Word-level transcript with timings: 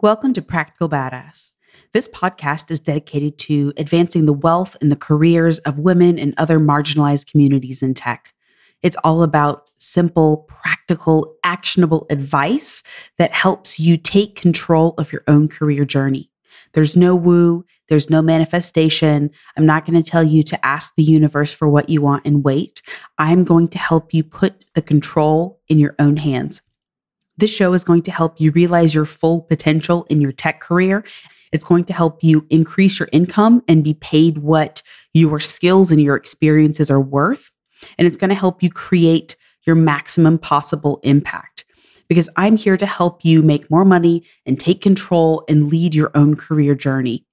Welcome 0.00 0.32
to 0.34 0.42
Practical 0.42 0.88
Badass. 0.88 1.50
This 1.92 2.06
podcast 2.10 2.70
is 2.70 2.78
dedicated 2.78 3.36
to 3.38 3.72
advancing 3.76 4.26
the 4.26 4.32
wealth 4.32 4.76
and 4.80 4.92
the 4.92 4.96
careers 4.96 5.58
of 5.60 5.80
women 5.80 6.20
and 6.20 6.34
other 6.36 6.60
marginalized 6.60 7.28
communities 7.28 7.82
in 7.82 7.94
tech. 7.94 8.32
It's 8.84 8.96
all 9.02 9.24
about 9.24 9.64
simple, 9.78 10.46
practical, 10.62 11.34
actionable 11.42 12.06
advice 12.10 12.84
that 13.18 13.32
helps 13.32 13.80
you 13.80 13.96
take 13.96 14.36
control 14.36 14.94
of 14.98 15.12
your 15.12 15.24
own 15.26 15.48
career 15.48 15.84
journey. 15.84 16.30
There's 16.74 16.96
no 16.96 17.16
woo, 17.16 17.64
there's 17.88 18.08
no 18.08 18.22
manifestation. 18.22 19.32
I'm 19.56 19.66
not 19.66 19.84
going 19.84 20.00
to 20.00 20.08
tell 20.08 20.22
you 20.22 20.44
to 20.44 20.64
ask 20.64 20.94
the 20.94 21.02
universe 21.02 21.52
for 21.52 21.68
what 21.68 21.88
you 21.88 22.02
want 22.02 22.24
and 22.24 22.44
wait. 22.44 22.82
I'm 23.18 23.42
going 23.42 23.66
to 23.66 23.78
help 23.78 24.14
you 24.14 24.22
put 24.22 24.64
the 24.74 24.82
control 24.82 25.58
in 25.66 25.80
your 25.80 25.96
own 25.98 26.16
hands. 26.16 26.62
This 27.38 27.54
show 27.54 27.72
is 27.72 27.84
going 27.84 28.02
to 28.02 28.10
help 28.10 28.40
you 28.40 28.50
realize 28.50 28.94
your 28.94 29.06
full 29.06 29.42
potential 29.42 30.06
in 30.10 30.20
your 30.20 30.32
tech 30.32 30.60
career. 30.60 31.04
It's 31.52 31.64
going 31.64 31.84
to 31.84 31.92
help 31.92 32.22
you 32.22 32.44
increase 32.50 32.98
your 32.98 33.08
income 33.12 33.62
and 33.68 33.84
be 33.84 33.94
paid 33.94 34.38
what 34.38 34.82
your 35.14 35.40
skills 35.40 35.90
and 35.90 36.02
your 36.02 36.16
experiences 36.16 36.90
are 36.90 37.00
worth. 37.00 37.50
And 37.96 38.06
it's 38.06 38.16
going 38.16 38.30
to 38.30 38.34
help 38.34 38.62
you 38.62 38.70
create 38.70 39.36
your 39.66 39.76
maximum 39.76 40.38
possible 40.38 41.00
impact 41.04 41.64
because 42.08 42.28
I'm 42.36 42.56
here 42.56 42.76
to 42.76 42.86
help 42.86 43.24
you 43.24 43.42
make 43.42 43.70
more 43.70 43.84
money 43.84 44.24
and 44.44 44.58
take 44.58 44.82
control 44.82 45.44
and 45.48 45.68
lead 45.68 45.94
your 45.94 46.10
own 46.16 46.34
career 46.34 46.74
journey. 46.74 47.24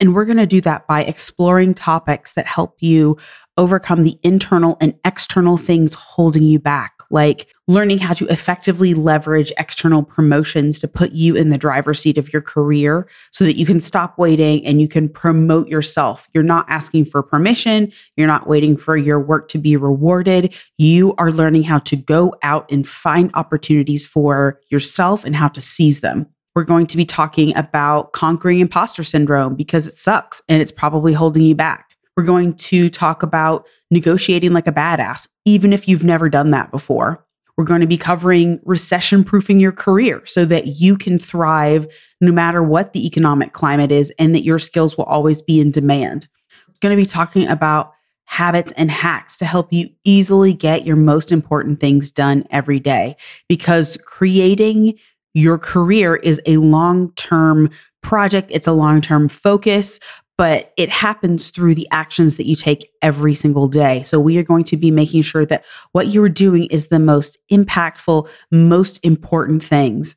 And 0.00 0.14
we're 0.14 0.24
going 0.24 0.38
to 0.38 0.46
do 0.46 0.60
that 0.62 0.86
by 0.86 1.04
exploring 1.04 1.74
topics 1.74 2.32
that 2.32 2.46
help 2.46 2.76
you 2.80 3.18
overcome 3.58 4.02
the 4.02 4.18
internal 4.22 4.76
and 4.80 4.94
external 5.04 5.56
things 5.56 5.92
holding 5.92 6.44
you 6.44 6.58
back, 6.58 6.94
like 7.10 7.48
learning 7.68 7.98
how 7.98 8.14
to 8.14 8.26
effectively 8.28 8.94
leverage 8.94 9.52
external 9.58 10.02
promotions 10.02 10.78
to 10.78 10.88
put 10.88 11.12
you 11.12 11.36
in 11.36 11.50
the 11.50 11.58
driver's 11.58 12.00
seat 12.00 12.16
of 12.16 12.32
your 12.32 12.40
career 12.40 13.06
so 13.30 13.44
that 13.44 13.56
you 13.56 13.66
can 13.66 13.78
stop 13.78 14.16
waiting 14.18 14.64
and 14.64 14.80
you 14.80 14.88
can 14.88 15.08
promote 15.08 15.68
yourself. 15.68 16.28
You're 16.32 16.42
not 16.42 16.64
asking 16.68 17.04
for 17.04 17.22
permission, 17.22 17.92
you're 18.16 18.26
not 18.26 18.46
waiting 18.46 18.76
for 18.76 18.96
your 18.96 19.20
work 19.20 19.48
to 19.48 19.58
be 19.58 19.76
rewarded. 19.76 20.54
You 20.78 21.14
are 21.18 21.30
learning 21.30 21.64
how 21.64 21.80
to 21.80 21.96
go 21.96 22.34
out 22.42 22.70
and 22.70 22.88
find 22.88 23.30
opportunities 23.34 24.06
for 24.06 24.60
yourself 24.70 25.24
and 25.24 25.36
how 25.36 25.48
to 25.48 25.60
seize 25.60 26.00
them. 26.00 26.26
We're 26.54 26.64
going 26.64 26.86
to 26.88 26.96
be 26.96 27.06
talking 27.06 27.56
about 27.56 28.12
conquering 28.12 28.60
imposter 28.60 29.04
syndrome 29.04 29.54
because 29.54 29.86
it 29.86 29.94
sucks 29.94 30.42
and 30.48 30.60
it's 30.60 30.72
probably 30.72 31.14
holding 31.14 31.44
you 31.44 31.54
back. 31.54 31.91
We're 32.22 32.26
going 32.26 32.54
to 32.54 32.88
talk 32.88 33.24
about 33.24 33.66
negotiating 33.90 34.52
like 34.52 34.68
a 34.68 34.72
badass, 34.72 35.26
even 35.44 35.72
if 35.72 35.88
you've 35.88 36.04
never 36.04 36.28
done 36.28 36.52
that 36.52 36.70
before. 36.70 37.26
We're 37.56 37.64
going 37.64 37.80
to 37.80 37.86
be 37.88 37.98
covering 37.98 38.60
recession 38.64 39.24
proofing 39.24 39.58
your 39.58 39.72
career 39.72 40.24
so 40.24 40.44
that 40.44 40.78
you 40.78 40.96
can 40.96 41.18
thrive 41.18 41.84
no 42.20 42.30
matter 42.30 42.62
what 42.62 42.92
the 42.92 43.04
economic 43.04 43.54
climate 43.54 43.90
is 43.90 44.12
and 44.20 44.36
that 44.36 44.44
your 44.44 44.60
skills 44.60 44.96
will 44.96 45.06
always 45.06 45.42
be 45.42 45.60
in 45.60 45.72
demand. 45.72 46.28
We're 46.68 46.88
going 46.88 46.96
to 46.96 47.02
be 47.02 47.10
talking 47.10 47.48
about 47.48 47.92
habits 48.26 48.72
and 48.76 48.88
hacks 48.88 49.36
to 49.38 49.44
help 49.44 49.72
you 49.72 49.90
easily 50.04 50.54
get 50.54 50.86
your 50.86 50.94
most 50.94 51.32
important 51.32 51.80
things 51.80 52.12
done 52.12 52.46
every 52.52 52.78
day 52.78 53.16
because 53.48 53.98
creating 54.04 54.96
your 55.34 55.58
career 55.58 56.14
is 56.14 56.40
a 56.46 56.58
long 56.58 57.10
term 57.14 57.68
project, 58.02 58.50
it's 58.52 58.66
a 58.66 58.72
long 58.72 59.00
term 59.00 59.28
focus, 59.28 59.98
but 60.38 60.72
it 60.76 60.88
happens 60.88 61.50
through 61.50 61.74
the 61.74 61.88
actions 61.90 62.36
that 62.36 62.46
you 62.46 62.56
take 62.56 62.90
every 63.02 63.34
single 63.34 63.68
day. 63.68 64.02
So 64.02 64.18
we 64.18 64.38
are 64.38 64.42
going 64.42 64.64
to 64.64 64.76
be 64.76 64.90
making 64.90 65.22
sure 65.22 65.46
that 65.46 65.64
what 65.92 66.08
you're 66.08 66.28
doing 66.28 66.64
is 66.66 66.88
the 66.88 66.98
most 66.98 67.38
impactful, 67.50 68.28
most 68.50 68.98
important 69.02 69.62
things. 69.62 70.16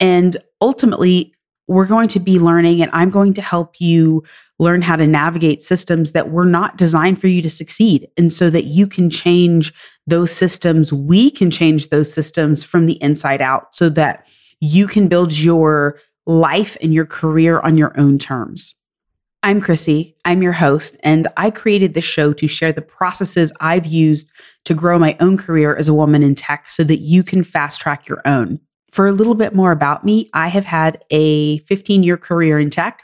And 0.00 0.36
ultimately, 0.60 1.34
we're 1.66 1.86
going 1.86 2.08
to 2.08 2.20
be 2.20 2.38
learning, 2.38 2.82
and 2.82 2.90
I'm 2.92 3.10
going 3.10 3.32
to 3.34 3.42
help 3.42 3.80
you 3.80 4.22
learn 4.58 4.82
how 4.82 4.96
to 4.96 5.06
navigate 5.06 5.62
systems 5.62 6.12
that 6.12 6.30
were 6.30 6.44
not 6.44 6.76
designed 6.76 7.20
for 7.20 7.28
you 7.28 7.40
to 7.42 7.50
succeed. 7.50 8.08
And 8.16 8.32
so 8.32 8.50
that 8.50 8.64
you 8.64 8.86
can 8.86 9.08
change 9.08 9.72
those 10.06 10.30
systems, 10.30 10.92
we 10.92 11.30
can 11.30 11.50
change 11.50 11.88
those 11.88 12.12
systems 12.12 12.62
from 12.62 12.86
the 12.86 13.02
inside 13.02 13.40
out 13.40 13.74
so 13.74 13.88
that 13.90 14.26
you 14.60 14.86
can 14.86 15.08
build 15.08 15.32
your 15.32 15.98
life 16.26 16.76
and 16.82 16.92
your 16.92 17.06
career 17.06 17.60
on 17.60 17.78
your 17.78 17.98
own 17.98 18.18
terms. 18.18 18.74
I'm 19.44 19.60
Crissy. 19.60 20.14
I'm 20.24 20.40
your 20.40 20.54
host, 20.54 20.96
and 21.02 21.26
I 21.36 21.50
created 21.50 21.92
this 21.92 22.02
show 22.06 22.32
to 22.32 22.48
share 22.48 22.72
the 22.72 22.80
processes 22.80 23.52
I've 23.60 23.84
used 23.84 24.30
to 24.64 24.72
grow 24.72 24.98
my 24.98 25.18
own 25.20 25.36
career 25.36 25.76
as 25.76 25.86
a 25.86 25.92
woman 25.92 26.22
in 26.22 26.34
tech 26.34 26.70
so 26.70 26.82
that 26.84 27.00
you 27.00 27.22
can 27.22 27.44
fast 27.44 27.78
track 27.78 28.08
your 28.08 28.22
own. 28.24 28.58
For 28.90 29.06
a 29.06 29.12
little 29.12 29.34
bit 29.34 29.54
more 29.54 29.70
about 29.70 30.02
me, 30.02 30.30
I 30.32 30.48
have 30.48 30.64
had 30.64 31.04
a 31.10 31.58
15 31.58 32.02
year 32.02 32.16
career 32.16 32.58
in 32.58 32.70
tech. 32.70 33.02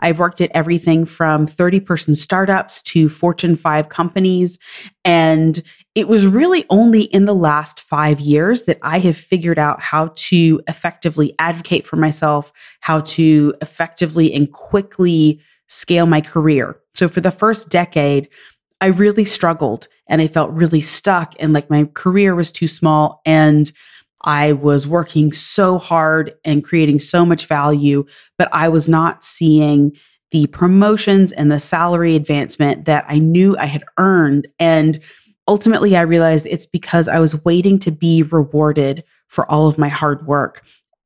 I've 0.00 0.18
worked 0.18 0.40
at 0.40 0.50
everything 0.54 1.04
from 1.04 1.46
30 1.46 1.80
person 1.80 2.14
startups 2.14 2.82
to 2.84 3.10
Fortune 3.10 3.54
5 3.54 3.90
companies. 3.90 4.58
And 5.04 5.62
it 5.94 6.08
was 6.08 6.26
really 6.26 6.64
only 6.70 7.02
in 7.02 7.26
the 7.26 7.34
last 7.34 7.80
five 7.80 8.18
years 8.18 8.62
that 8.62 8.78
I 8.80 8.98
have 9.00 9.16
figured 9.18 9.58
out 9.58 9.82
how 9.82 10.12
to 10.14 10.58
effectively 10.68 11.34
advocate 11.38 11.86
for 11.86 11.96
myself, 11.96 12.50
how 12.80 13.00
to 13.00 13.54
effectively 13.60 14.32
and 14.32 14.50
quickly 14.50 15.38
scale 15.72 16.06
my 16.06 16.20
career. 16.20 16.78
So 16.94 17.08
for 17.08 17.20
the 17.20 17.30
first 17.30 17.68
decade, 17.68 18.28
I 18.80 18.86
really 18.86 19.24
struggled 19.24 19.88
and 20.08 20.20
I 20.20 20.26
felt 20.26 20.50
really 20.50 20.80
stuck 20.80 21.34
and 21.38 21.52
like 21.52 21.70
my 21.70 21.88
career 21.94 22.34
was 22.34 22.52
too 22.52 22.68
small 22.68 23.22
and 23.24 23.72
I 24.24 24.52
was 24.52 24.86
working 24.86 25.32
so 25.32 25.78
hard 25.78 26.34
and 26.44 26.62
creating 26.62 27.00
so 27.00 27.24
much 27.24 27.46
value, 27.46 28.04
but 28.38 28.48
I 28.52 28.68
was 28.68 28.88
not 28.88 29.24
seeing 29.24 29.92
the 30.30 30.46
promotions 30.48 31.32
and 31.32 31.50
the 31.50 31.58
salary 31.58 32.16
advancement 32.16 32.84
that 32.84 33.04
I 33.08 33.18
knew 33.18 33.56
I 33.56 33.66
had 33.66 33.84
earned. 33.98 34.48
And 34.58 34.98
ultimately, 35.48 35.96
I 35.96 36.02
realized 36.02 36.46
it's 36.46 36.66
because 36.66 37.08
I 37.08 37.18
was 37.18 37.44
waiting 37.44 37.78
to 37.80 37.90
be 37.90 38.22
rewarded 38.22 39.04
for 39.28 39.50
all 39.50 39.66
of 39.66 39.78
my 39.78 39.88
hard 39.88 40.26
work. 40.26 40.62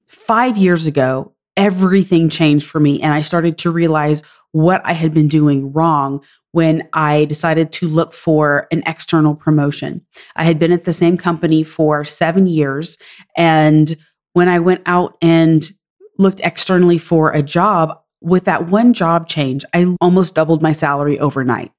Five 0.07 0.57
years 0.57 0.87
ago, 0.87 1.33
everything 1.57 2.29
changed 2.29 2.67
for 2.67 2.81
me, 2.81 3.01
and 3.01 3.13
I 3.13 3.23
started 3.23 3.59
to 3.59 3.71
realize 3.71 4.23
what 4.53 4.81
I 4.85 4.93
had 4.93 5.13
been 5.13 5.29
doing 5.29 5.73
wrong 5.73 6.23
when 6.53 6.89
I 6.93 7.27
decided 7.27 7.73
to 7.73 7.89
look 7.89 8.13
for 8.13 8.67
an 8.71 8.83
external 8.87 9.35
promotion. 9.35 10.01
I 10.37 10.45
had 10.45 10.59
been 10.59 10.73
at 10.73 10.85
the 10.85 10.93
same 10.93 11.19
company 11.19 11.63
for 11.63 12.05
seven 12.05 12.47
years. 12.47 12.97
And 13.37 13.97
when 14.33 14.49
I 14.49 14.59
went 14.59 14.83
out 14.87 15.17
and 15.21 15.71
looked 16.19 16.41
externally 16.41 16.99
for 16.99 17.31
a 17.31 17.43
job, 17.43 17.99
with 18.23 18.45
that 18.45 18.69
one 18.69 18.95
job 18.95 19.29
change, 19.29 19.65
I 19.75 19.95
almost 20.01 20.35
doubled 20.35 20.63
my 20.63 20.73
salary 20.73 21.19
overnight 21.19 21.73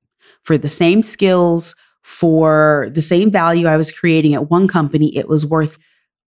for 0.44 0.57
the 0.57 0.69
same 0.69 1.01
skills, 1.01 1.75
for 2.03 2.89
the 2.94 3.01
same 3.01 3.31
value 3.31 3.67
I 3.67 3.75
was 3.75 3.91
creating 3.91 4.33
at 4.33 4.50
one 4.50 4.67
company. 4.67 5.16
It 5.17 5.27
was 5.27 5.45
worth 5.45 5.77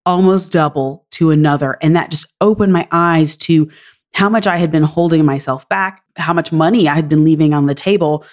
almost 0.04 0.52
double 0.52 1.06
to 1.12 1.30
another. 1.30 1.78
And 1.80 1.94
that 1.96 2.10
just 2.10 2.26
opened 2.40 2.72
my 2.72 2.86
eyes 2.90 3.36
to 3.38 3.70
how 4.12 4.28
much 4.28 4.46
I 4.46 4.56
had 4.56 4.70
been 4.70 4.82
holding 4.82 5.24
myself 5.24 5.68
back, 5.68 6.02
how 6.16 6.32
much 6.32 6.52
money 6.52 6.88
I 6.88 6.94
had 6.94 7.08
been 7.08 7.24
leaving 7.24 7.54
on 7.54 7.66
the 7.66 7.74
table, 7.74 8.24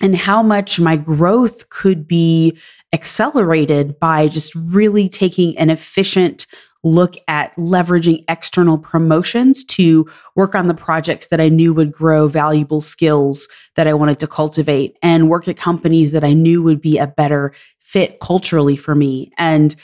and 0.00 0.16
how 0.16 0.42
much 0.42 0.78
my 0.78 0.96
growth 0.96 1.68
could 1.70 2.06
be 2.06 2.56
accelerated 2.92 3.98
by 3.98 4.28
just 4.28 4.54
really 4.54 5.08
taking 5.08 5.56
an 5.58 5.70
efficient 5.70 6.46
look 6.84 7.16
at 7.26 7.54
leveraging 7.56 8.24
external 8.28 8.78
promotions 8.78 9.64
to 9.64 10.08
work 10.36 10.54
on 10.54 10.68
the 10.68 10.74
projects 10.74 11.26
that 11.28 11.40
I 11.40 11.48
knew 11.48 11.74
would 11.74 11.92
grow 11.92 12.28
valuable 12.28 12.80
skills 12.80 13.48
that 13.74 13.88
I 13.88 13.94
wanted 13.94 14.20
to 14.20 14.28
cultivate 14.28 14.96
and 15.02 15.28
work 15.28 15.48
at 15.48 15.56
companies 15.56 16.12
that 16.12 16.22
I 16.22 16.32
knew 16.32 16.62
would 16.62 16.80
be 16.80 16.96
a 16.96 17.08
better 17.08 17.52
fit 17.80 18.20
culturally 18.20 18.76
for 18.76 18.94
me. 18.94 19.32
And 19.38 19.74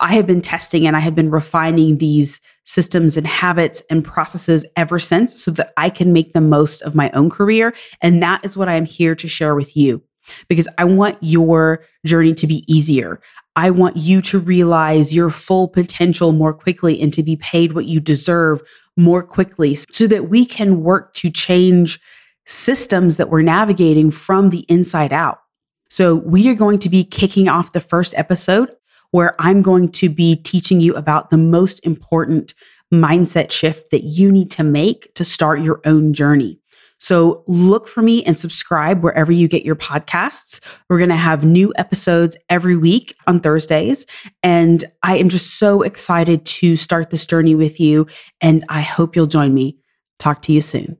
I 0.00 0.14
have 0.14 0.26
been 0.26 0.42
testing 0.42 0.86
and 0.86 0.96
I 0.96 1.00
have 1.00 1.14
been 1.14 1.30
refining 1.30 1.98
these 1.98 2.40
systems 2.64 3.16
and 3.16 3.26
habits 3.26 3.82
and 3.90 4.04
processes 4.04 4.64
ever 4.76 4.98
since 4.98 5.42
so 5.42 5.50
that 5.52 5.72
I 5.76 5.90
can 5.90 6.12
make 6.12 6.32
the 6.32 6.40
most 6.40 6.82
of 6.82 6.94
my 6.94 7.10
own 7.12 7.30
career. 7.30 7.74
And 8.02 8.22
that 8.22 8.44
is 8.44 8.56
what 8.56 8.68
I 8.68 8.74
am 8.74 8.84
here 8.84 9.14
to 9.14 9.28
share 9.28 9.54
with 9.54 9.76
you 9.76 10.02
because 10.48 10.68
I 10.78 10.84
want 10.84 11.18
your 11.20 11.84
journey 12.04 12.34
to 12.34 12.46
be 12.46 12.64
easier. 12.72 13.20
I 13.54 13.70
want 13.70 13.96
you 13.96 14.20
to 14.22 14.38
realize 14.38 15.14
your 15.14 15.30
full 15.30 15.68
potential 15.68 16.32
more 16.32 16.52
quickly 16.52 17.00
and 17.00 17.12
to 17.14 17.22
be 17.22 17.36
paid 17.36 17.72
what 17.72 17.86
you 17.86 18.00
deserve 18.00 18.60
more 18.96 19.22
quickly 19.22 19.78
so 19.90 20.06
that 20.06 20.28
we 20.28 20.44
can 20.44 20.82
work 20.82 21.14
to 21.14 21.30
change 21.30 22.00
systems 22.46 23.16
that 23.16 23.30
we're 23.30 23.42
navigating 23.42 24.10
from 24.10 24.50
the 24.50 24.64
inside 24.68 25.12
out. 25.12 25.40
So, 25.88 26.16
we 26.16 26.48
are 26.48 26.54
going 26.54 26.80
to 26.80 26.88
be 26.88 27.04
kicking 27.04 27.48
off 27.48 27.72
the 27.72 27.80
first 27.80 28.12
episode 28.16 28.70
where 29.10 29.34
I'm 29.40 29.62
going 29.62 29.90
to 29.92 30.08
be 30.08 30.36
teaching 30.36 30.80
you 30.80 30.94
about 30.94 31.30
the 31.30 31.38
most 31.38 31.80
important 31.84 32.54
mindset 32.92 33.50
shift 33.50 33.90
that 33.90 34.04
you 34.04 34.30
need 34.30 34.50
to 34.52 34.62
make 34.62 35.12
to 35.14 35.24
start 35.24 35.62
your 35.62 35.80
own 35.84 36.12
journey. 36.12 36.58
So 36.98 37.44
look 37.46 37.88
for 37.88 38.00
me 38.00 38.24
and 38.24 38.38
subscribe 38.38 39.02
wherever 39.02 39.30
you 39.30 39.48
get 39.48 39.64
your 39.64 39.76
podcasts. 39.76 40.60
We're 40.88 40.98
going 40.98 41.10
to 41.10 41.16
have 41.16 41.44
new 41.44 41.72
episodes 41.76 42.36
every 42.48 42.76
week 42.76 43.14
on 43.26 43.40
Thursdays. 43.40 44.06
And 44.42 44.84
I 45.02 45.16
am 45.16 45.28
just 45.28 45.58
so 45.58 45.82
excited 45.82 46.46
to 46.46 46.74
start 46.74 47.10
this 47.10 47.26
journey 47.26 47.54
with 47.54 47.78
you. 47.78 48.06
And 48.40 48.64
I 48.70 48.80
hope 48.80 49.14
you'll 49.14 49.26
join 49.26 49.52
me. 49.52 49.76
Talk 50.18 50.40
to 50.42 50.52
you 50.52 50.62
soon. 50.62 50.96